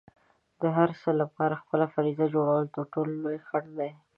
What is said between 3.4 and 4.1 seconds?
خنډ دی.